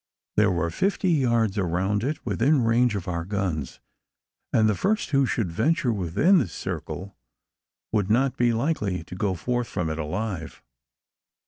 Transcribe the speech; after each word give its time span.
There 0.35 0.49
were 0.49 0.71
fifty 0.71 1.11
yards 1.11 1.59
around 1.59 2.03
it 2.03 2.25
within 2.25 2.63
range 2.63 2.95
of 2.95 3.07
our 3.07 3.23
guns; 3.23 3.79
and 4.51 4.67
the 4.67 4.73
first 4.73 5.11
who 5.11 5.27
should 5.27 5.51
venture 5.51 5.93
within 5.93 6.39
this 6.39 6.53
circle 6.53 7.15
would 7.91 8.09
not 8.09 8.35
be 8.35 8.51
likely 8.51 9.03
to 9.03 9.15
go 9.15 9.35
forth 9.35 9.67
from 9.67 9.91
it 9.91 9.99
alive. 9.99 10.63